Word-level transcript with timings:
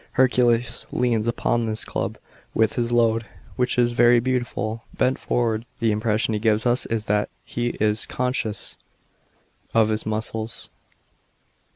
Hercules 0.13 0.87
leans 0.91 1.27
upon 1.27 1.67
his 1.67 1.85
club, 1.85 2.17
with 2.55 2.73
his 2.73 2.89
head, 2.89 3.23
which 3.55 3.77
is 3.77 3.91
very 3.91 4.19
beautiful, 4.19 4.83
bent 4.97 5.19
forward; 5.19 5.63
the 5.79 5.91
impression 5.91 6.33
he 6.33 6.39
gives 6.39 6.65
us 6.65 6.87
is 6.87 7.05
that 7.05 7.29
he 7.45 7.77
is 7.79 8.07
conscious 8.07 8.77
of 9.75 9.89
his 9.89 10.03
muscles. 10.03 10.71